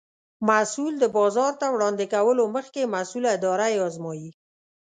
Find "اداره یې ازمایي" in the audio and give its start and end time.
3.37-4.29